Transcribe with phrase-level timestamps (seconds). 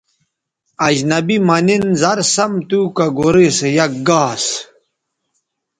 [0.87, 4.45] اجنبی مہ نِن زر سَم تھو کہ گورئ سو یک گاس